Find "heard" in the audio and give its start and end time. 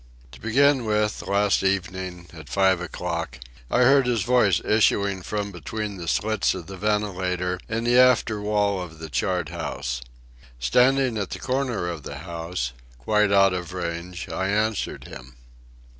3.83-4.07